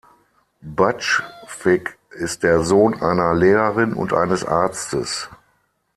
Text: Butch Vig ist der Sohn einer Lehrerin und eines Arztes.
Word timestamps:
Butch 0.63 1.21
Vig 1.45 1.95
ist 2.09 2.41
der 2.41 2.63
Sohn 2.63 2.95
einer 3.03 3.35
Lehrerin 3.35 3.93
und 3.93 4.13
eines 4.13 4.43
Arztes. 4.43 5.29